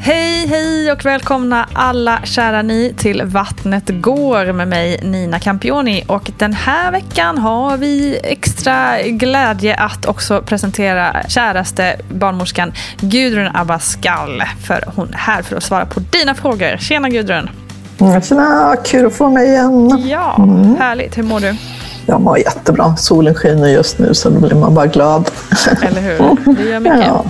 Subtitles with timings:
[0.00, 6.04] Hej, hej och välkomna alla kära ni till Vattnet går med mig Nina Campioni.
[6.06, 14.42] Och den här veckan har vi extra glädje att också presentera käraste barnmorskan Gudrun Abascal.
[14.66, 16.76] För hon är här för att svara på dina frågor.
[16.76, 17.50] Tjena Gudrun!
[18.00, 20.04] Mm, Tjena, kul att få mig igen.
[20.08, 20.48] Ja,
[20.78, 21.18] härligt.
[21.18, 21.56] Hur mår du?
[22.06, 22.96] Jag mår jättebra.
[22.96, 25.30] Solen skiner just nu så då blir man bara glad.
[25.82, 26.54] Eller hur?
[26.56, 26.98] Det gör mycket.
[27.06, 27.24] Ja.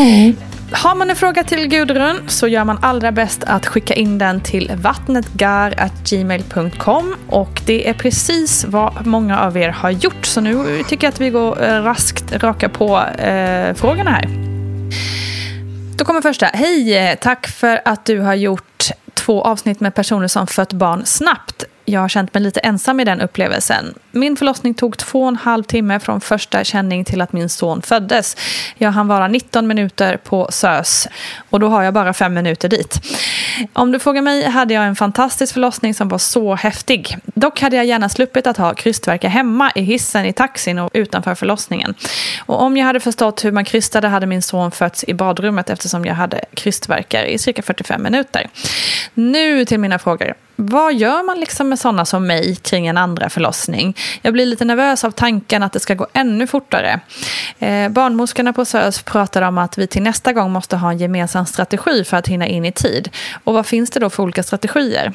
[0.00, 0.36] Mm.
[0.72, 4.40] Har man en fråga till Gudrun så gör man allra bäst att skicka in den
[4.40, 10.26] till vattnetgar.gmail.com och det är precis vad många av er har gjort.
[10.26, 14.28] Så nu tycker jag att vi går eh, raskt raka på eh, frågorna här.
[15.96, 16.46] Då kommer första.
[16.46, 17.16] Hej!
[17.20, 21.64] Tack för att du har gjort två avsnitt med personer som fött barn snabbt.
[21.88, 23.94] Jag har känt mig lite ensam i den upplevelsen.
[24.10, 27.82] Min förlossning tog två och en halv timme från första känning till att min son
[27.82, 28.36] föddes.
[28.78, 31.08] Jag hann vara 19 minuter på SÖS
[31.50, 33.00] och då har jag bara fem minuter dit.
[33.72, 37.18] Om du frågar mig hade jag en fantastisk förlossning som var så häftig.
[37.24, 41.34] Dock hade jag gärna sluppit att ha krystvärkar hemma, i hissen, i taxin och utanför
[41.34, 41.94] förlossningen.
[42.46, 46.04] Och om jag hade förstått hur man krystade hade min son fötts i badrummet eftersom
[46.04, 48.48] jag hade krystvärkar i cirka 45 minuter.
[49.14, 50.34] Nu till mina frågor.
[50.56, 53.96] Vad gör man liksom med sådana som mig kring en andra förlossning?
[54.22, 57.00] Jag blir lite nervös av tanken att det ska gå ännu fortare.
[57.58, 61.46] Eh, barnmorskorna på SÖS pratade om att vi till nästa gång måste ha en gemensam
[61.46, 63.08] strategi för att hinna in i tid.
[63.44, 65.12] Och vad finns det då för olika strategier?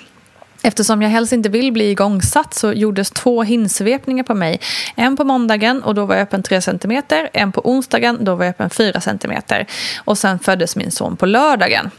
[0.64, 4.59] Eftersom jag helst inte vill bli igångsatt så gjordes två hinsvepningar på mig.
[4.96, 7.02] En på måndagen och då var jag öppen 3 cm.
[7.34, 9.34] En på onsdagen då var jag öppen 4 cm.
[10.06, 11.91] Och sen föddes min son på lördagen.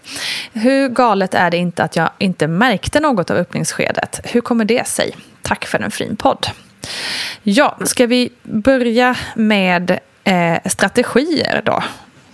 [0.52, 4.20] Hur galet är det inte att jag inte märkte något av öppningsskedet?
[4.24, 5.16] Hur kommer det sig?
[5.42, 6.46] Tack för en fin podd.
[7.42, 11.82] Ja, ska vi börja med eh, strategier då?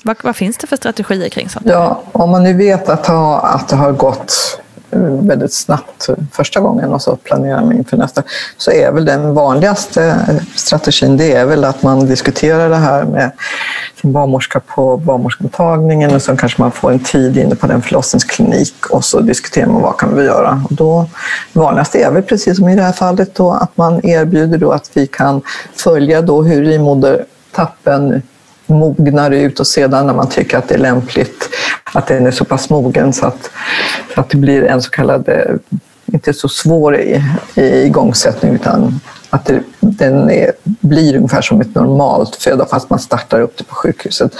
[0.03, 1.67] Vad, vad finns det för strategier kring sånt?
[1.69, 6.93] Ja, om man nu vet att, ha, att det har gått väldigt snabbt första gången
[6.93, 8.23] och så planerar man inför nästa,
[8.57, 10.17] så är väl den vanligaste
[10.55, 13.31] strategin det är väl att man diskuterar det här med
[14.01, 18.87] sin barnmorska på barnmorskemottagningen och sen kanske man får en tid inne på den förlossningsklinik
[18.91, 20.63] och så diskuterar man vad kan vi göra.
[20.65, 21.07] Och då,
[21.53, 24.91] vanligast är väl precis som i det här fallet då, att man erbjuder då att
[24.95, 25.43] vi kan
[25.77, 28.23] följa då hur livmodertappen
[28.69, 31.49] mognar ut och sedan när man tycker att det är lämpligt
[31.93, 33.51] att den är så pass mogen så att,
[34.15, 35.55] så att det blir en så kallad, eh,
[36.13, 37.23] inte så svår i,
[37.55, 39.01] i igångsättning utan
[39.31, 43.65] att det, den är, blir ungefär som ett normalt föda fast man startar upp det
[43.65, 44.33] på sjukhuset.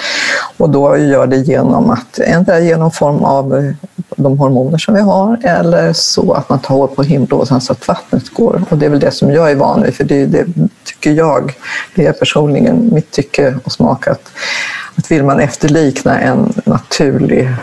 [0.57, 3.73] Och då gör det genom att ändra genom form av eh,
[4.17, 8.29] de hormoner som vi har eller så att man tar på himlblåsan så att vattnet
[8.29, 8.63] går.
[8.71, 10.47] Och det är väl det som jag är van vid för det, det
[10.85, 11.55] tycker jag,
[11.95, 14.31] det är personligen mitt tycke och smak att,
[14.95, 17.55] att vill man efterlikna en naturlig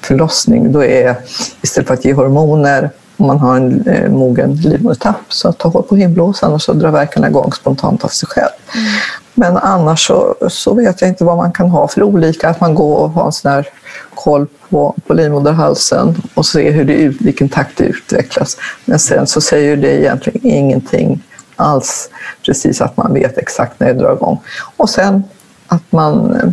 [0.00, 1.16] förlossning då är
[1.62, 5.20] istället för att ge hormoner om man har en eh, mogen livmodertapp.
[5.28, 8.50] Så ta håll på himblåsan och så drar verkarna igång spontant av sig själv.
[8.74, 8.86] Mm.
[9.34, 12.48] Men annars så, så vet jag inte vad man kan ha för olika.
[12.48, 13.68] Att man går och har en sån här
[14.14, 18.56] koll på, på livmoderhalsen och ser hur det, vilken takt det utvecklas.
[18.84, 21.22] Men sen så säger det egentligen ingenting
[21.56, 22.10] alls
[22.46, 24.40] precis att man vet exakt när det drar igång.
[24.76, 25.24] Och sen
[25.66, 26.50] att man eh,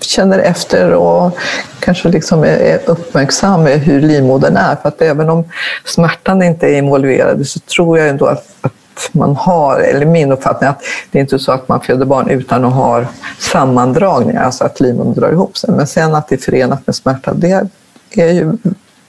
[0.00, 1.38] känner efter och
[1.80, 4.76] kanske liksom är uppmärksam med hur livmodern är.
[4.76, 5.44] För att även om
[5.84, 8.72] smärtan inte är involverad så tror jag ändå att, att
[9.12, 12.64] man har, eller min uppfattning, att det är inte så att man föder barn utan
[12.64, 13.04] att ha
[13.38, 15.70] sammandragningar, alltså att livmodern drar ihop sig.
[15.74, 17.68] Men sen att det är förenat med smärta, det
[18.14, 18.52] är ju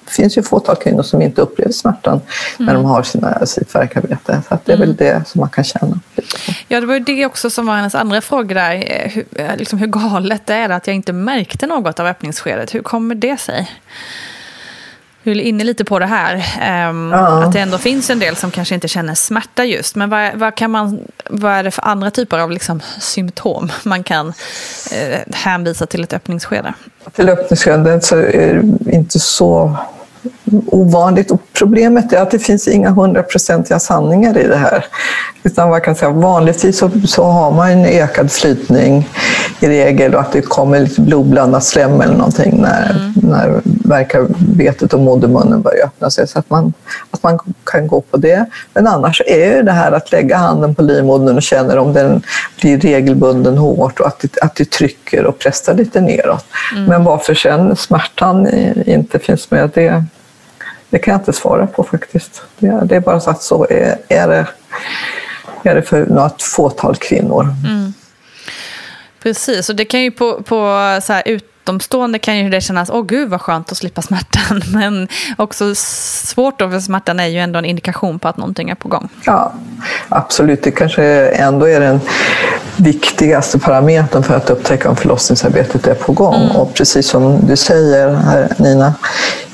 [0.05, 2.65] det finns ju fåtal kvinnor som inte upplever smärtan mm.
[2.65, 4.41] när de har sina, sitt verkarbete.
[4.49, 4.87] Så det är mm.
[4.87, 5.99] väl det som man kan känna.
[6.67, 8.75] Ja, det var ju det också som var hennes andra fråga där.
[8.75, 12.75] Eh, hur, eh, liksom hur galet det är att jag inte märkte något av öppningsskedet.
[12.75, 13.71] Hur kommer det sig?
[15.25, 16.35] Du är inne lite på det här.
[16.89, 17.43] Um, ja.
[17.43, 19.95] Att det ändå finns en del som kanske inte känner smärta just.
[19.95, 20.99] Men vad, vad, kan man,
[21.29, 24.33] vad är det för andra typer av liksom, symptom man kan
[24.91, 26.73] eh, hänvisa till ett öppningsskede?
[27.13, 29.77] Till öppningsskedet så är det inte så
[30.65, 31.31] ovanligt.
[31.31, 34.85] Och problemet är att det finns inga hundraprocentiga sanningar i det här.
[35.43, 39.09] Utan man kan säga, vanligtvis så, så har man en ökad flytning
[39.59, 43.13] i regel och att det kommer lite blodblandat slem eller någonting när, mm.
[43.15, 46.27] när verkarbetet och modermunnen börjar öppna sig.
[46.27, 46.73] Så att man,
[47.11, 48.45] att man kan gå på det.
[48.73, 52.21] Men annars är det här att lägga handen på livmodern och känna om den
[52.61, 56.45] blir regelbunden hårt och att det, att det trycker och pressar lite neråt.
[56.71, 56.85] Mm.
[56.85, 58.47] Men varför sen smärtan
[58.85, 60.03] inte finns med, det,
[60.95, 62.41] det kan jag inte svara på faktiskt.
[62.59, 64.47] Det, är bara så att så är, är, det,
[65.63, 67.43] är det för något fåtal kvinnor.
[67.65, 67.93] Mm.
[69.23, 70.55] Precis, och det kan ju på, på
[71.03, 74.61] så här, utomstående kan ju det kännas, åh gud vad skönt att slippa smärtan.
[74.73, 75.07] Men
[75.37, 78.87] också svårt då, för smärtan är ju ändå en indikation på att någonting är på
[78.87, 79.09] gång.
[79.25, 79.53] Ja,
[80.09, 80.63] absolut.
[80.63, 81.99] Det kanske ändå är den
[82.75, 86.35] viktigaste parametern för att upptäcka om förlossningsarbetet är på gång.
[86.35, 86.55] Mm.
[86.55, 88.93] Och precis som du säger här Nina,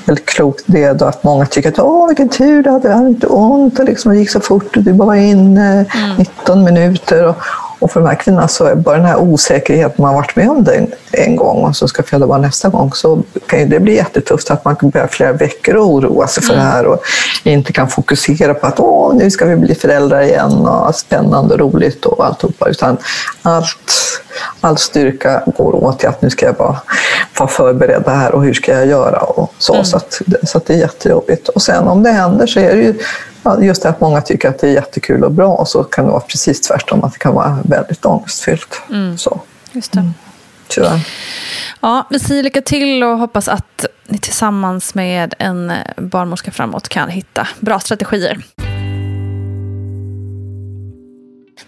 [0.06, 3.78] väldigt klokt det då att många tycker att åh vilken tur, det hade inte ont
[3.78, 6.16] och liksom, det gick så fort och du bara var inne mm.
[6.18, 7.28] 19 minuter.
[7.28, 7.36] Och,
[7.82, 10.64] och för de här kvinnorna så är bara den här osäkerheten man varit med om
[10.64, 13.94] det en gång och så ska föda barn nästa gång så kan ju det bli
[13.94, 16.66] jättetufft att man kan börja flera veckor och oroa sig för mm.
[16.66, 17.02] det här och
[17.44, 21.60] inte kan fokusera på att åh, nu ska vi bli föräldrar igen och spännande och
[21.60, 22.68] roligt och alltihopa.
[22.68, 22.96] Utan
[23.42, 23.92] allt,
[24.60, 26.80] all styrka går åt till att nu ska jag bara
[27.38, 29.74] vara förberedd här och hur ska jag göra och så.
[29.74, 29.84] Mm.
[29.84, 31.48] Så, att, så att det är jättejobbigt.
[31.48, 32.94] Och sen om det händer så är det ju
[33.60, 36.10] just det att många tycker att det är jättekul och bra och så kan det
[36.10, 38.82] vara precis tvärtom, att det kan vara väldigt ångestfyllt.
[38.90, 39.18] Mm.
[39.18, 39.40] Så.
[39.72, 40.00] Just det.
[40.00, 40.14] Mm.
[40.68, 41.08] Tyvärr.
[41.80, 47.08] Ja, vi säger lycka till och hoppas att ni tillsammans med en barnmorska framåt kan
[47.08, 48.38] hitta bra strategier.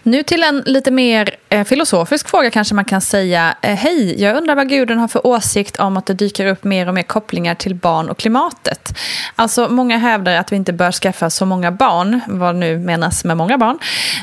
[0.03, 3.55] Nu till en lite mer eh, filosofisk fråga kanske man kan säga.
[3.61, 6.87] Eh, Hej, jag undrar vad guden har för åsikt om att det dyker upp mer
[6.87, 8.97] och mer kopplingar till barn och klimatet.
[9.35, 13.37] Alltså många hävdar att vi inte bör skaffa så många barn, vad nu menas med
[13.37, 13.79] många barn.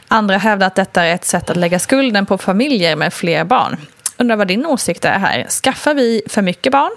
[0.09, 3.77] Andra hävdar att detta är ett sätt att lägga skulden på familjer med fler barn.
[4.17, 5.47] Undrar vad din åsikt är här.
[5.49, 6.93] Skaffar vi för mycket barn?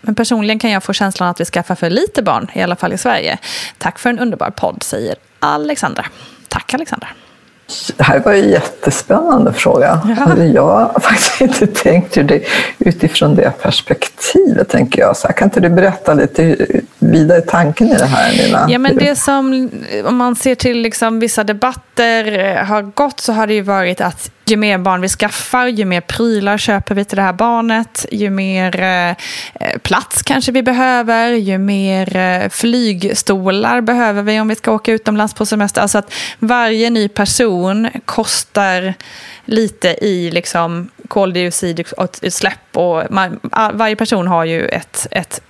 [0.00, 2.92] Men personligen kan jag få känslan att vi skaffar för lite barn, i alla fall
[2.92, 3.38] i Sverige.
[3.78, 6.06] Tack för en underbar podd, säger Alexandra.
[6.48, 7.08] Tack Alexandra.
[7.96, 10.00] Det här var en jättespännande fråga.
[10.26, 10.44] Ja.
[10.44, 12.42] Jag har faktiskt inte tänkt det
[12.78, 14.68] utifrån det perspektivet.
[14.68, 15.16] tänker jag.
[15.16, 16.56] Så här, kan inte du berätta lite
[16.98, 18.66] vidare tanken i det här, Nina?
[18.68, 19.70] Ja, men det som,
[20.04, 24.00] om man ser till liksom vissa debatter eh, har gått så har det ju varit
[24.00, 28.06] att ju mer barn vi skaffar, ju mer prylar köper vi till det här barnet,
[28.10, 34.54] ju mer eh, plats kanske vi behöver, ju mer eh, flygstolar behöver vi om vi
[34.54, 35.80] ska åka utomlands på semester.
[35.80, 38.94] Alltså att varje ny person kostar
[39.44, 43.40] lite i liksom koldioxidutsläpp och man,
[43.72, 45.40] varje person har ju ett, ett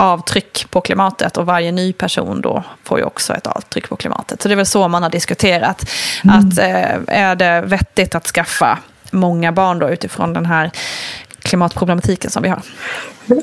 [0.00, 4.42] avtryck på klimatet och varje ny person då får ju också ett avtryck på klimatet.
[4.42, 5.90] Så det är väl så man har diskuterat.
[6.24, 6.38] Mm.
[6.38, 8.78] Att eh, är det vettigt att skaffa
[9.10, 10.70] många barn då utifrån den här
[11.50, 12.62] klimatproblematiken som vi har?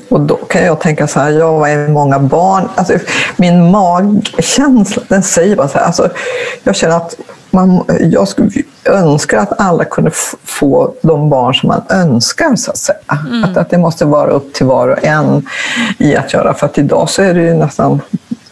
[0.08, 2.68] Och då kan jag tänka så här, jag var många barn.
[2.74, 2.98] Alltså,
[3.36, 6.08] min magkänsla den säger bara så här, alltså,
[6.62, 7.14] jag känner att
[7.50, 8.50] man, jag skulle
[8.84, 10.10] önska att alla kunde
[10.44, 12.98] få de barn som man önskar, så att säga.
[13.28, 13.44] Mm.
[13.44, 15.46] Att, att det måste vara upp till var och en
[15.98, 16.54] i att göra.
[16.54, 18.00] För att idag så är det ju nästan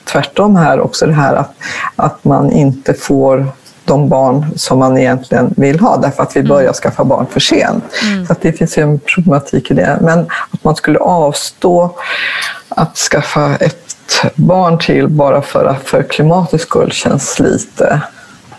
[0.04, 1.54] tvärtom här också, det här att,
[1.96, 3.46] att man inte får
[3.87, 6.50] de barn som man egentligen vill ha därför att vi mm.
[6.50, 7.85] börjar skaffa barn för sent.
[8.02, 8.26] Mm.
[8.26, 9.99] Så det finns ju en problematik i det.
[10.00, 10.19] Men
[10.50, 11.97] att man skulle avstå
[12.69, 13.76] att skaffa ett
[14.35, 18.02] barn till bara för, för klimatets skull känns lite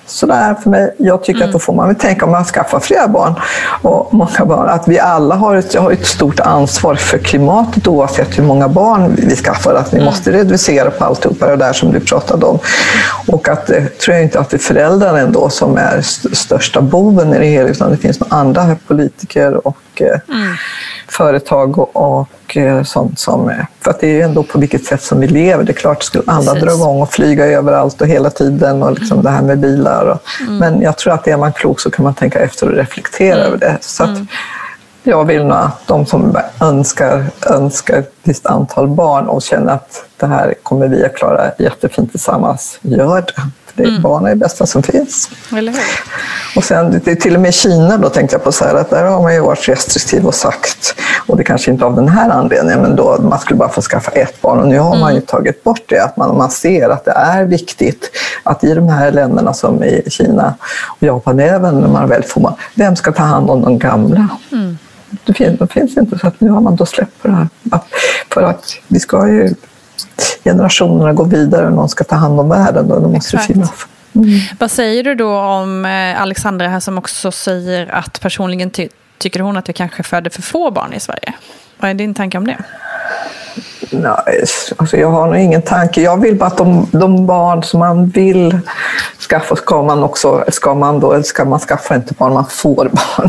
[0.08, 0.96] sådär för mig.
[0.98, 1.50] Jag tycker mm.
[1.50, 3.36] att då får man väl tänka om man skaffar flera barn
[3.82, 8.40] och många barn, att vi alla har ett, har ett stort ansvar för klimatet oavsett
[8.40, 9.74] hur många barn vi skaffar.
[9.74, 10.06] Att vi mm.
[10.06, 12.60] måste reducera på alltihopa det där som du pratade om.
[13.28, 16.02] Och att det eh, tror jag inte att det är föräldrarna ändå som är
[16.36, 20.56] största boven i det hela, utan det finns andra politiker och eh, mm.
[21.08, 23.52] företag och, och eh, sånt som...
[23.82, 25.64] För att det är ju ändå på vilket sätt som vi lever.
[25.64, 26.64] Det är klart, skulle alla Precis.
[26.64, 29.24] dra igång och flyga överallt och hela tiden och liksom mm.
[29.24, 30.06] det här med bilar.
[30.06, 30.58] Och, mm.
[30.58, 33.48] Men jag tror att är man klok så kan man tänka efter och reflektera mm.
[33.48, 33.78] över det.
[33.82, 34.28] Så att, mm.
[35.04, 40.06] jag vill nog att de som önskar, önskar ett visst antal barn och känner att
[40.18, 43.42] det här kommer vi att klara jättefint tillsammans, gör det.
[43.78, 44.02] Det är, mm.
[44.02, 45.30] Barn är det bästa som finns.
[46.56, 48.76] Och sen, det är till och med i Kina då tänkte jag på så här,
[48.76, 50.96] att där har man ju varit restriktiv och sagt,
[51.28, 54.12] och det kanske inte av den här anledningen, men då man skulle bara få skaffa
[54.12, 54.60] ett barn.
[54.60, 55.00] Och nu har mm.
[55.00, 58.12] man ju tagit bort det, att man, man ser att det är viktigt
[58.44, 60.56] att i de här länderna som i Kina
[60.88, 64.28] och Japan, även när man väl får man, vem ska ta hand om de gamla?
[64.52, 64.78] Mm.
[65.26, 67.48] Det, finns, det finns inte, så att nu har man då släppt på det här.
[68.34, 69.54] För att vi ska ju
[70.44, 72.88] generationerna går vidare och någon ska ta hand om världen.
[72.88, 73.72] Då, då måste det finnas.
[74.16, 74.40] Mm.
[74.60, 79.40] Vad säger du då om eh, Alexandra här som också säger att personligen ty tycker
[79.40, 81.34] hon att vi kanske föder för få barn i Sverige?
[81.78, 82.58] Vad är din tanke om det?
[83.92, 84.44] Nej,
[84.76, 86.02] alltså jag har nog ingen tanke.
[86.02, 88.60] Jag vill bara att de, de, barn som man vill
[89.30, 92.76] skaffa, ska man också, ska man då, eller ska man skaffa inte barn, man får
[92.76, 93.28] barn.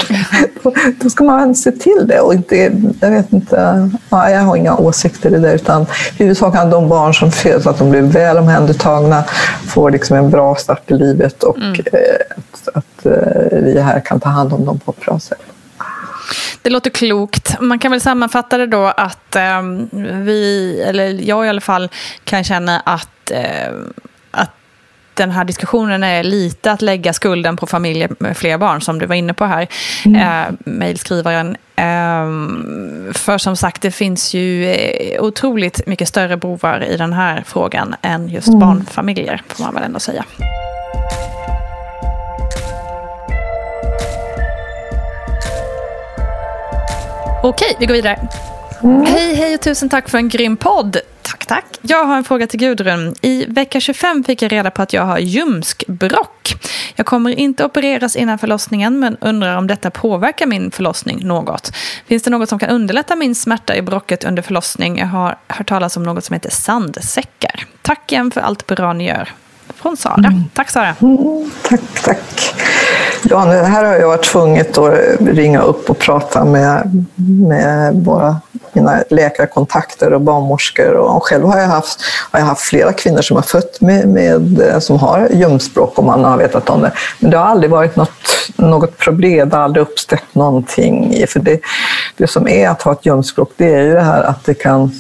[0.63, 4.57] då, då ska man se till det och inte, jag vet inte, ja, jag har
[4.57, 5.87] inga åsikter i det utan
[6.19, 9.25] huvudsaken de barn som föds, att de blir väl omhändertagna,
[9.67, 11.73] får liksom en bra start i livet och mm.
[11.73, 15.39] eh, att, att eh, vi här kan ta hand om dem på ett bra sätt.
[16.63, 17.61] Det låter klokt.
[17.61, 19.63] Man kan väl sammanfatta det då att eh,
[20.23, 21.89] vi, eller jag i alla fall,
[22.25, 23.73] kan känna att, eh,
[24.31, 24.51] att
[25.19, 29.07] den här diskussionen är lite att lägga skulden på familjer med fler barn, som du
[29.07, 29.69] var inne på här,
[30.05, 30.21] mm.
[30.21, 31.57] eh, mejlskrivaren.
[31.77, 32.27] Eh,
[33.13, 37.95] för som sagt, det finns ju eh, otroligt mycket större bovar i den här frågan
[38.03, 38.61] än just mm.
[38.61, 40.25] barnfamiljer, får man väl ändå säga.
[47.43, 48.29] Okej, vi går vidare.
[48.83, 49.07] Mm.
[49.07, 50.97] Hej, hej och tusen tack för en grym podd.
[51.23, 51.65] Tack, tack.
[51.83, 53.15] Jag har en fråga till Gudrun.
[53.23, 56.55] I vecka 25 fick jag reda på att jag har ljumskbråck.
[56.95, 61.73] Jag kommer inte opereras innan förlossningen men undrar om detta påverkar min förlossning något.
[62.07, 64.99] Finns det något som kan underlätta min smärta i bråcket under förlossning?
[64.99, 67.67] Jag har hört talas om något som heter sandsäckar.
[67.83, 69.29] Tack igen för allt bra ni gör.
[69.75, 70.15] Från Sara.
[70.15, 70.45] Mm.
[70.55, 70.97] Tack Sara.
[71.01, 72.55] Mm, tack, tack.
[73.23, 77.07] Ja, här har jag varit tvunget att eh, ringa upp och prata med,
[77.49, 78.37] med våra,
[78.73, 80.93] mina läkarkontakter och barnmorskor.
[80.93, 84.61] Och själv har jag haft, har jag haft flera kvinnor som har fött med, med
[84.61, 86.93] eh, som har ljumskbråck och man har vetat om det.
[87.19, 91.25] Men det har aldrig varit något, något problem, det har aldrig uppstått någonting.
[91.29, 91.61] För det,
[92.17, 94.91] det som är att ha ett ljumskbråck, det är ju det här att det kan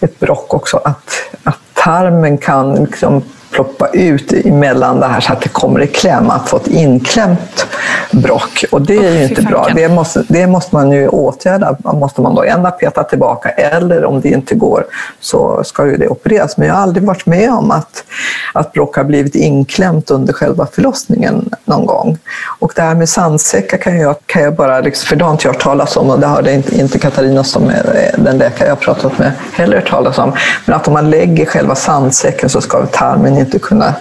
[0.00, 1.10] ett bråck också, att,
[1.44, 6.30] att tarmen kan liksom ploppa ut emellan det här så att det kommer i kläm,
[6.30, 7.66] att få ett inklämt
[8.10, 8.64] brock.
[8.72, 9.68] Och det är ju inte bra.
[9.74, 11.76] Det måste, det måste man ju åtgärda.
[11.84, 14.86] Måste man då ända peta tillbaka eller om det inte går
[15.20, 16.56] så ska ju det opereras.
[16.56, 18.04] Men jag har aldrig varit med om att,
[18.52, 22.18] att brock har blivit inklämt under själva förlossningen någon gång.
[22.58, 25.48] Och det här med sandsäckar kan jag, kan jag bara, liksom, för det har inte
[25.48, 28.80] jag hört talas om och det hörde inte, inte Katarina som är den läkare jag
[28.80, 30.32] pratat med heller hört talas om.
[30.64, 33.94] Men att om man lägger själva sandsäcken så ska tarmen inte kunna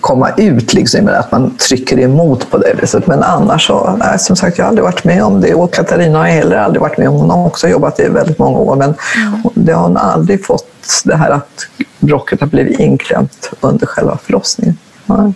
[0.00, 3.06] komma ut, liksom, med att man trycker emot på det viset.
[3.06, 6.18] Men annars så, nej, som sagt, jag har aldrig varit med om det och Katarina
[6.18, 8.94] har heller aldrig varit med om Hon har också jobbat i väldigt många år, men
[9.16, 9.40] mm.
[9.54, 11.66] det har hon aldrig fått det här att
[11.98, 14.78] bråcket har blivit inklämt under själva förlossningen.
[15.06, 15.32] Nej.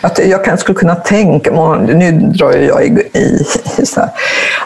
[0.00, 3.44] Att jag kan, skulle kunna tänka nu drar jag i, i,
[3.86, 4.10] så här,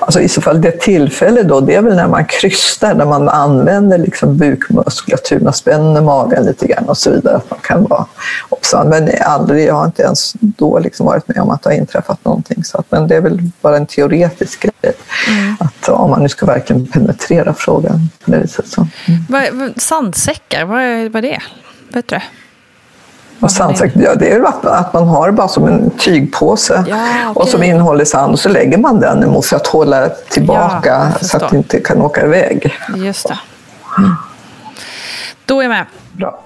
[0.00, 3.28] alltså i så fall det tillfälle då, det är väl när man krystar, när man
[3.28, 8.06] använder liksom bukmuskulaturen, spänner magen lite grann och så vidare, att man kan vara
[8.49, 8.90] observant.
[8.90, 12.25] Men aldrig, jag har inte ens då liksom varit med om att det har inträffat
[12.25, 12.64] någonting.
[12.64, 14.94] Så att, men det är väl bara en teoretisk grej,
[15.28, 15.56] mm.
[15.61, 18.68] att om man nu ska verkligen penetrera frågan på det viset.
[18.68, 18.87] Så.
[19.28, 19.73] Mm.
[19.76, 21.42] Sandsäckar, vad är, vad är det?
[21.92, 22.21] Vet du?
[23.42, 27.42] Och sandsäck, ja, det är att, att man har bara som en tygpåse ja, okay.
[27.42, 31.26] och som innehåller sand och så lägger man den emot för att hålla tillbaka ja,
[31.26, 32.75] så att det inte kan åka iväg.
[32.96, 33.38] Just det.
[33.99, 34.14] Mm.
[35.46, 35.87] Då är jag med.
[36.12, 36.42] Bra.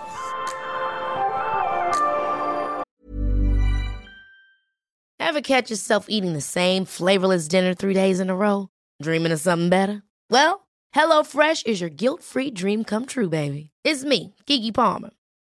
[5.20, 8.68] Have catch yourself eating the same flavorless dinner three days in a row?
[9.02, 10.02] Dreaming of something better?
[10.30, 10.60] Well,
[10.92, 13.70] hello fresh is your guilt free dream come true baby.
[13.84, 15.10] It's me, Gigi Palmer.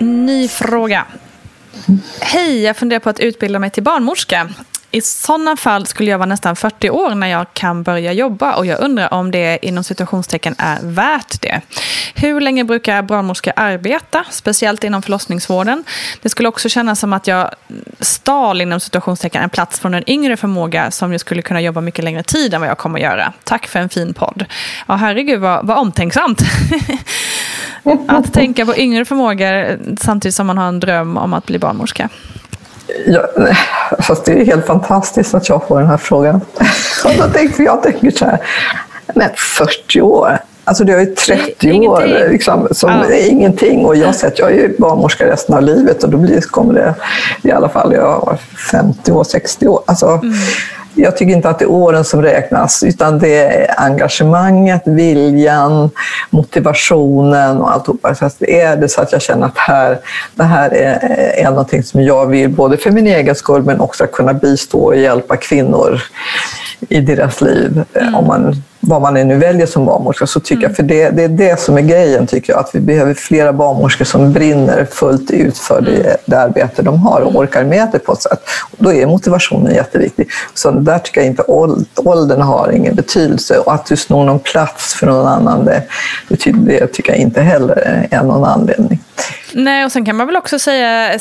[0.00, 1.06] Ny fråga.
[2.20, 4.48] Hej, jag funderar på att utbilda mig till barnmorska.
[4.90, 8.66] I sådana fall skulle jag vara nästan 40 år när jag kan börja jobba och
[8.66, 11.60] jag undrar om det inom situationstecken är värt det.
[12.14, 15.84] Hur länge brukar barnmorskor arbeta, speciellt inom förlossningsvården?
[16.22, 17.50] Det skulle också kännas som att jag
[18.00, 22.04] stal inom situationstecken en plats från en yngre förmåga som jag skulle kunna jobba mycket
[22.04, 23.32] längre tid än vad jag kommer att göra.
[23.44, 24.44] Tack för en fin podd.
[24.88, 26.42] Ja, herregud vad, vad omtänksamt.
[28.08, 32.08] att tänka på yngre förmågor samtidigt som man har en dröm om att bli barnmorska.
[33.06, 33.28] Ja,
[33.98, 36.40] fast det är helt fantastiskt att jag får den här frågan.
[37.04, 38.38] Och då tänkte jag tänker så här,
[39.14, 43.04] men 40 år, Alltså det är 30 år liksom, som ja.
[43.04, 43.84] är ingenting.
[43.84, 46.94] Och jag säger att jag är barnmorska resten av livet och då blir, kommer det
[47.42, 48.38] i alla fall jag
[48.70, 49.82] 50 år, 60 år.
[49.86, 50.34] Alltså, mm
[50.94, 55.90] jag tycker inte att det är åren som räknas, utan det är engagemanget, viljan,
[56.30, 58.14] motivationen och alltihopa.
[58.14, 59.98] Så är det så att jag känner att här,
[60.34, 60.98] det här är,
[61.46, 64.78] är någonting som jag vill, både för min egen skull men också att kunna bistå
[64.78, 66.02] och hjälpa kvinnor
[66.88, 68.14] i deras liv, mm.
[68.14, 70.70] om man vad man nu väljer som barnmorska, så tycker mm.
[70.70, 73.52] jag, för det, det, är det som är grejen, tycker jag, att vi behöver flera
[73.52, 76.16] barnmorskor som brinner fullt ut för det, mm.
[76.24, 78.40] det arbete de har och orkar med det på ett sätt.
[78.70, 80.28] Och då är motivationen jätteviktig.
[80.54, 81.42] Så där tycker jag inte
[81.96, 85.82] åldern har ingen betydelse och att du snor någon plats för någon annan, det,
[86.28, 89.00] det tycker jag inte heller är någon anledning.
[89.54, 91.18] Nej, och sen kan man väl också säga,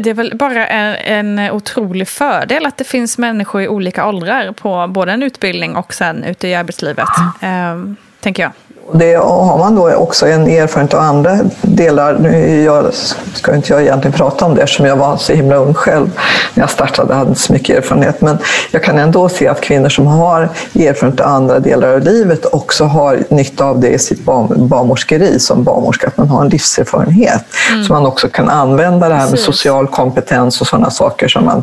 [0.00, 4.52] det är väl bara en, en otrolig fördel att det finns människor i olika åldrar
[4.52, 7.08] på både en utbildning och sen ute i arbetslivet,
[7.40, 7.78] eh,
[8.20, 8.52] tänker jag.
[8.92, 12.18] Det har man då också en erfarenhet av andra delar.
[12.18, 12.94] Nu jag
[13.34, 16.10] ska inte jag egentligen prata om det eftersom jag var så himla ung själv
[16.54, 17.14] när jag startade.
[17.14, 18.20] Hade inte så mycket erfarenhet.
[18.20, 18.38] Men
[18.70, 22.84] jag kan ändå se att kvinnor som har erfarenhet av andra delar av livet också
[22.84, 26.06] har nytta av det i sitt barnmorskeri som barnmorska.
[26.06, 27.44] Att man har en livserfarenhet.
[27.72, 27.84] Mm.
[27.84, 29.46] Så man också kan använda det här med Precis.
[29.46, 31.62] social kompetens och sådana saker som man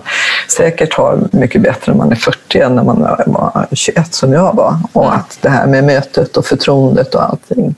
[0.57, 4.55] säkert har mycket bättre när man är 40 än när man var 21 som jag
[4.55, 4.77] var.
[4.93, 5.15] Och mm.
[5.15, 7.75] att det här med mötet och förtroendet och allting.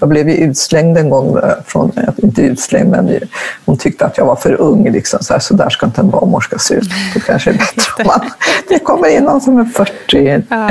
[0.00, 3.20] Jag blev ju utslängd en gång, eh, från, inte utslängd, men
[3.64, 4.92] hon tyckte att jag var för ung.
[4.92, 6.90] Liksom, så, här, så där ska inte en barnmorska se ut.
[7.14, 8.30] Det kanske är bättre om man,
[8.68, 10.42] det kommer in någon som är 40.
[10.48, 10.70] Ja.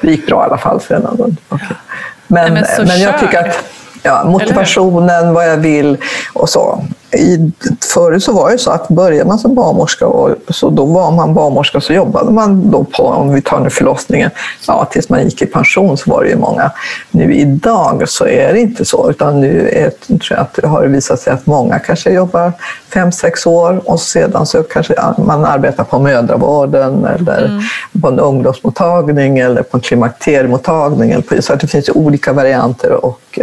[0.00, 0.80] Det gick bra i alla fall.
[0.80, 0.96] För
[1.48, 1.76] okay.
[2.26, 3.64] Men, men, men jag tycker att
[4.02, 5.96] ja, motivationen, vad jag vill
[6.32, 7.52] och så i,
[7.92, 11.34] förut så var det så att började man som barnmorska, och, så då var man
[11.34, 14.30] barnmorska så jobbade man då på, om vi tar nu förlossningen,
[14.66, 16.72] ja, tills man gick i pension så var det ju många.
[17.10, 20.86] Nu idag så är det inte så, utan nu är, tror jag att det har
[20.86, 22.52] visat sig att många kanske jobbar
[22.94, 27.62] fem, sex år och sedan så kanske man arbetar på mödravården eller mm.
[28.02, 31.22] på en ungdomsmottagning eller på en klimakteriemottagning.
[31.40, 33.04] Så att det finns olika varianter.
[33.04, 33.38] Och,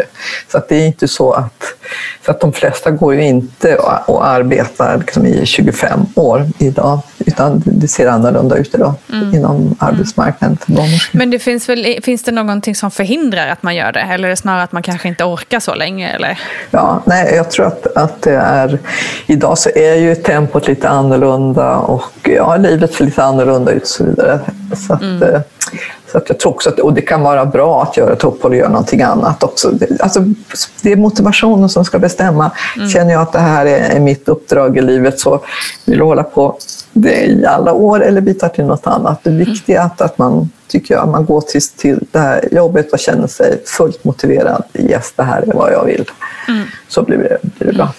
[0.51, 1.63] så att det är inte så att,
[2.25, 6.99] så att de flesta går ju inte inte och arbetar liksom i 25 år idag,
[7.19, 9.35] utan det ser annorlunda ut idag mm.
[9.35, 11.17] inom arbetsmarknaden för barnmorskor.
[11.17, 13.99] Men det finns, väl, finns det någonting som förhindrar att man gör det?
[13.99, 16.09] Eller är det snarare att man kanske inte orkar så länge?
[16.09, 16.39] Eller?
[16.71, 18.79] Ja, nej, jag tror att, att det är...
[19.25, 23.87] Idag så är ju tempot lite annorlunda och ja, livet ser lite annorlunda ut och
[23.87, 24.39] så vidare.
[24.87, 25.41] Så att, mm.
[26.13, 28.51] Så att jag tror också att och det kan vara bra att göra ett uppehåll
[28.51, 29.71] och göra någonting annat också.
[29.99, 30.23] Alltså,
[30.81, 32.51] det är motivationen som ska bestämma.
[32.75, 32.89] Mm.
[32.89, 35.39] Känner jag att det här är mitt uppdrag i livet så
[35.85, 36.57] vill jag hålla på
[36.93, 39.19] det i alla år eller byta till något annat.
[39.23, 42.91] Det viktiga är att, att man tycker jag, man går till, till det här jobbet
[42.91, 44.63] och känner sig fullt motiverad.
[44.73, 46.05] Yes, det här är vad jag vill.
[46.47, 46.63] Mm.
[46.87, 47.93] Så blir det, blir det bra.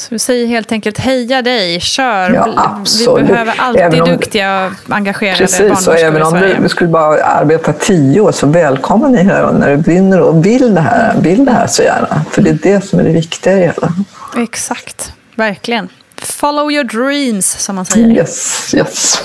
[0.00, 2.30] Så vi säger helt enkelt heja dig, kör.
[2.30, 2.84] Ja,
[3.16, 7.24] vi behöver alltid om, duktiga och engagerade Precis, och även om du, du skulle bara
[7.24, 11.44] arbeta tio år så välkommen ni här när du brinner och vill det här, vill
[11.44, 12.24] det här så gärna.
[12.30, 13.92] För det är det som är det viktiga i hela.
[14.36, 15.88] Exakt, verkligen.
[16.16, 18.08] Follow your dreams, som man säger.
[18.08, 19.22] Yes, yes.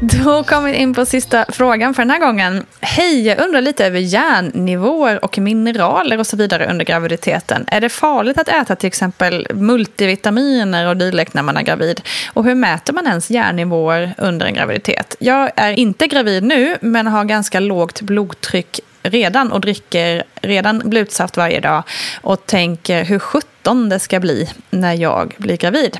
[0.00, 2.66] Då kommer vi in på sista frågan för den här gången.
[2.80, 7.64] Hej, jag undrar lite över järnnivåer och mineraler och så vidare under graviditeten.
[7.68, 12.00] Är det farligt att äta till exempel multivitaminer och dylikt när man är gravid?
[12.32, 15.16] Och hur mäter man ens järnnivåer under en graviditet?
[15.18, 21.36] Jag är inte gravid nu, men har ganska lågt blodtryck redan och dricker redan blodsaft
[21.36, 21.82] varje dag
[22.22, 25.98] och tänker hur sjutton det ska bli när jag blir gravid.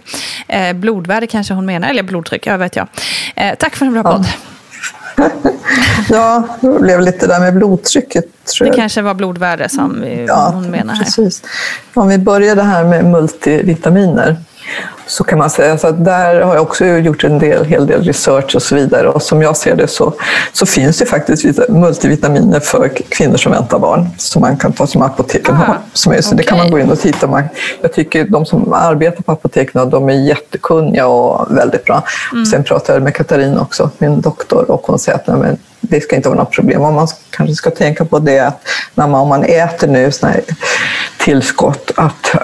[0.49, 2.89] Eh, blodvärde kanske hon menar, eller blodtryck, jag vet jag.
[3.37, 4.27] Eh, tack för en bra podd.
[6.09, 8.25] ja, det blev lite där med blodtrycket.
[8.61, 11.05] det kanske var blodvärde som ja, hon menar här.
[11.05, 11.43] Precis.
[11.95, 14.37] Om vi börjar det här med multivitaminer
[15.09, 15.79] så kan man säga.
[15.79, 19.09] Så där har jag också gjort en del, hel del research och så vidare.
[19.09, 20.13] Och som jag ser det så,
[20.53, 25.03] så finns det faktiskt multivitaminer för kvinnor som väntar barn som man kan ta som
[25.03, 25.79] apoteken Aha, har.
[25.93, 26.37] Som är, så okay.
[26.37, 27.27] Det kan man gå in och titta.
[27.27, 27.43] Man,
[27.81, 32.05] jag tycker de som arbetar på apoteken de är jättekunniga och väldigt bra.
[32.33, 32.47] Mm.
[32.47, 36.17] Sen pratade jag med Katarina också, min doktor, och hon säger att nej, det ska
[36.17, 36.81] inte vara något problem.
[36.81, 38.61] Vad man kanske ska tänka på det att
[38.95, 40.43] när man, om man äter nu såna här
[41.19, 42.35] tillskott, att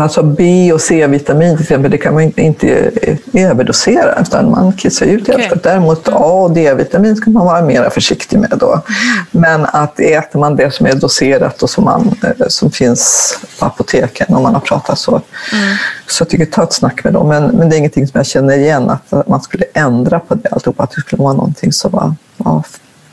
[0.00, 2.90] alltså B och C-vitamin till exempel, det kan man inte
[3.32, 5.48] överdosera utan man kissar ut okay.
[5.62, 8.82] Däremot A och D-vitamin ska man vara mer försiktig med då.
[9.30, 13.66] Men att äter man det som är doserat och som, man, eh, som finns på
[13.66, 15.76] apoteken om man har pratat så, mm.
[16.06, 17.28] så jag tycker ta ett snack med dem.
[17.28, 20.48] Men, men det är ingenting som jag känner igen att man skulle ändra på det
[20.48, 22.62] alltihopa, att det skulle vara någonting som var ja,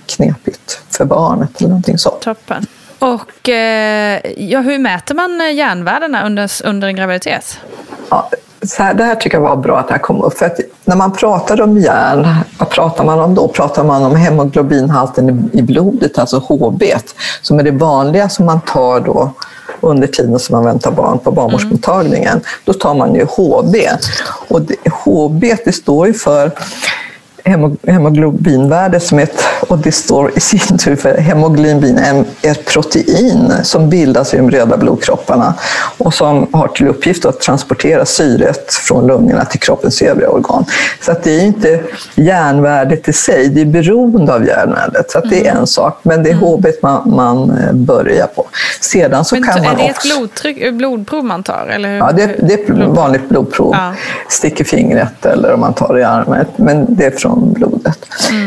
[0.05, 2.09] knepigt för barnet eller någonting så.
[2.09, 2.65] Toppen.
[2.99, 7.59] Och eh, ja, hur mäter man järnvärdena under, under en graviditet?
[8.09, 8.29] Ja,
[8.67, 10.37] så här, det här tycker jag var bra att det här kom upp.
[10.37, 13.47] För att när man pratar om järn, vad pratar man om då?
[13.47, 16.83] Pratar man om hemoglobinhalten i blodet, alltså HB,
[17.41, 19.31] som är det vanliga som man tar då
[19.81, 22.31] under tiden som man väntar barn på barnmorskemottagningen.
[22.31, 22.43] Mm.
[22.63, 23.75] Då tar man ju HB.
[24.47, 26.51] Och det, HB det står ju för
[27.87, 34.33] hemoglobinvärde som ett, och det står i sin tur för hemoglobin, ett protein som bildas
[34.33, 35.53] i de röda blodkropparna
[35.97, 40.65] och som har till uppgift att transportera syret från lungorna till kroppens övriga organ.
[41.01, 41.81] Så att det är inte
[42.15, 45.11] järnvärdet i sig, det är beroende av järnvärdet.
[45.11, 45.57] Så det är mm.
[45.57, 46.77] en sak, men det är HB mm.
[46.81, 48.45] man, man eh, börjar på.
[48.81, 51.67] Sedan så men kan är man det ett blodtryck, blodprov man tar?
[51.67, 51.89] Eller?
[51.89, 53.73] Ja, det, det är ett vanligt blodprov.
[53.73, 53.93] Ja.
[54.29, 56.45] Sticker fingret eller om man tar det i armen.
[56.55, 57.99] Men det är från från blodet.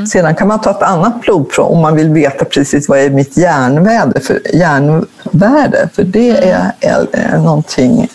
[0.08, 3.36] Sedan kan man ta ett annat blodprov om man vill veta precis vad är mitt
[3.36, 8.08] järnvärde för, järnvärde, för det är, är, är någonting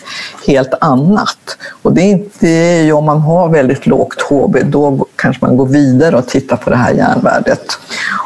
[0.47, 1.57] helt annat.
[1.81, 6.17] Och det är, inte, om man har väldigt lågt HB, då kanske man går vidare
[6.17, 7.65] och tittar på det här järnvärdet.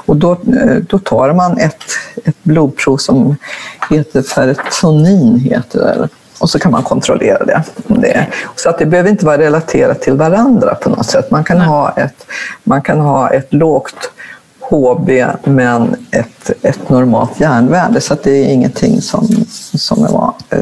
[0.05, 1.83] Och då, eh, då tar man ett,
[2.25, 3.35] ett blodprov som
[3.89, 7.63] heter ferritonin, heter det, och så kan man kontrollera det.
[7.87, 8.27] det.
[8.55, 11.31] Så att det behöver inte vara relaterat till varandra på något sätt.
[11.31, 12.25] Man kan, ha ett,
[12.63, 14.11] man kan ha ett lågt
[14.69, 18.01] HB men ett, ett normalt järnvärde.
[18.01, 19.27] Så att det är ingenting som,
[19.75, 20.59] som, är, var, eh,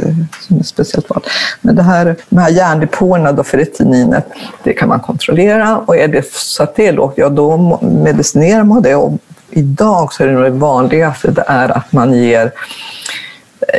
[0.47, 1.29] som är speciellt vanligt.
[1.61, 4.25] Men det här, de här järndepåerna då för retininet,
[4.63, 5.77] det kan man kontrollera.
[5.77, 8.95] Och är det så att det är lågt, ja då medicinerar man det.
[8.95, 9.13] Och
[9.51, 12.51] idag så är det nog det vanligaste det är att man ger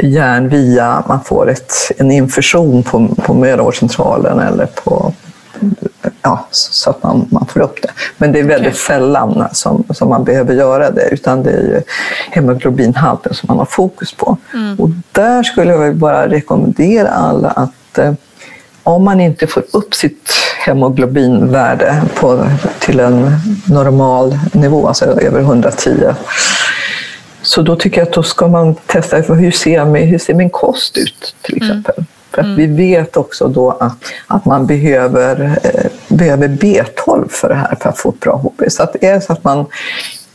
[0.02, 5.12] järn via, man får ett, en infusion på, på mödravårdscentralen eller på,
[6.22, 7.88] ja, så att man, man får upp det.
[8.18, 8.78] Men det är väldigt okay.
[8.86, 11.82] sällan som, som man behöver göra det, utan det är ju
[12.30, 14.36] hemoglobinhalten som man har fokus på.
[14.54, 14.80] Mm.
[14.80, 18.12] Och där skulle jag bara rekommendera alla att eh,
[18.82, 20.32] om man inte får upp sitt
[20.66, 22.46] hemoglobinvärde på,
[22.78, 23.30] till en
[23.68, 26.14] normal nivå, alltså över 110,
[27.56, 30.50] så då tycker jag att då ska man testa hur ser, min, hur ser min
[30.50, 31.68] kost ut till mm.
[31.68, 31.94] exempel.
[31.96, 32.06] Mm.
[32.30, 37.54] För att vi vet också då att, att man behöver, eh, behöver B12 för det
[37.54, 38.70] här för att få ett bra HB.
[38.70, 39.66] Så att är det så att man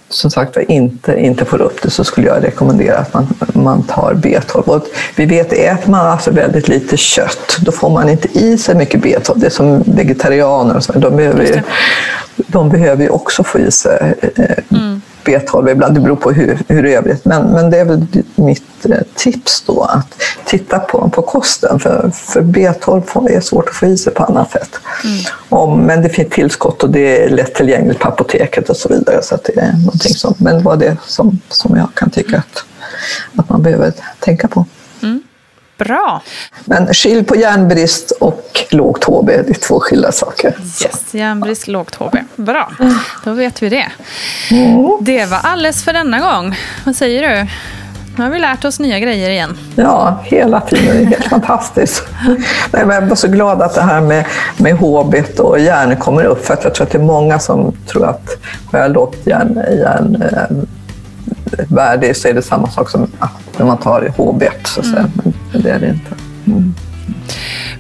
[0.10, 4.14] som sagt inte, inte får upp det så skulle jag rekommendera att man, man tar
[4.14, 4.68] B12.
[4.68, 8.76] Och vi vet, äter man alltså väldigt lite kött, då får man inte i sig
[8.76, 9.34] mycket B12.
[9.36, 11.62] Det är som vegetarianer och så, de behöver ju,
[12.36, 15.02] de behöver ju också få i sig eh, mm.
[15.24, 17.26] B12 ibland, det beror på hur, hur det är övrigt.
[17.26, 18.06] Men, men det är väl
[18.36, 21.80] mitt eh, tips då, att titta på, på kosten.
[21.80, 24.70] För, för B12 är svårt att få i sig på annat sätt.
[25.04, 25.18] Mm.
[25.50, 29.22] Om, men det finns tillskott och det är lättillgängligt på apoteket och så vidare.
[29.24, 32.64] Så det är någonting som, men det var det som, som jag kan tycka att,
[33.36, 34.66] att man behöver tänka på.
[35.84, 36.22] Bra.
[36.65, 40.56] Men skilj på järnbrist och lågt HB, det är två skilda saker.
[40.60, 42.17] Yes, järnbrist, lågt HB.
[42.36, 42.72] Bra,
[43.24, 43.91] då vet vi det.
[44.52, 44.98] Mm.
[45.02, 46.58] Det var alles för denna gång.
[46.86, 47.48] Vad säger du?
[48.17, 49.58] Nu har vi lärt oss nya grejer igen.
[49.76, 50.96] Ja, hela tiden.
[50.96, 52.04] Det är helt fantastiskt.
[52.72, 54.26] Nej, men jag var så glad att det här med,
[54.58, 56.46] med HB och järn kommer upp.
[56.46, 58.38] För att jag tror att det är många som tror att
[58.72, 60.24] har jag lågt järn, järn
[61.70, 63.08] värde så är det samma sak som
[63.58, 64.44] när man tar HB.
[64.64, 65.00] Så att säga.
[65.00, 65.34] Mm.
[65.52, 66.12] Men det är det inte.
[66.48, 66.74] Mm.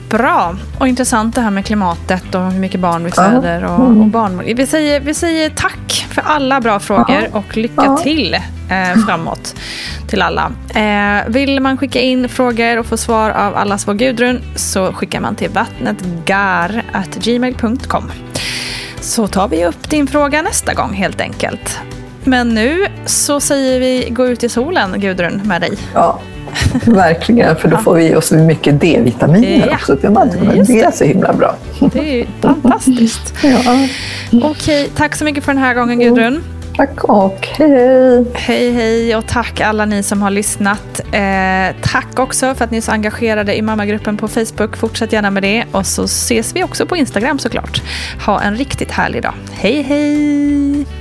[0.09, 3.63] Bra och intressant det här med klimatet och hur mycket barn vi föder.
[3.63, 4.41] Och, och barn.
[4.55, 8.37] Vi, säger, vi säger tack för alla bra frågor och lycka till
[8.69, 9.55] eh, framåt
[10.07, 10.51] till alla.
[10.75, 15.19] Eh, vill man skicka in frågor och få svar av allas vår Gudrun så skickar
[15.19, 18.11] man till vattnetgar.gmail.com.
[19.01, 21.79] Så tar vi upp din fråga nästa gång helt enkelt.
[22.23, 25.71] Men nu så säger vi gå ut i solen, Gudrun, med dig.
[25.93, 26.19] Ja,
[26.85, 27.55] verkligen.
[27.55, 29.95] För då får vi oss mycket D-vitaminer ja, också.
[29.95, 30.07] Det,
[30.67, 31.55] det är så himla bra.
[31.93, 33.33] Det är ju fantastiskt.
[33.43, 33.87] ja.
[34.43, 36.43] Okej, tack så mycket för den här gången, Gudrun.
[36.75, 38.25] Tack och hej.
[38.33, 40.99] Hej hej och tack alla ni som har lyssnat.
[41.11, 44.77] Eh, tack också för att ni är så engagerade i mammagruppen på Facebook.
[44.77, 47.81] Fortsätt gärna med det och så ses vi också på Instagram såklart.
[48.25, 49.33] Ha en riktigt härlig dag.
[49.51, 51.00] Hej hej!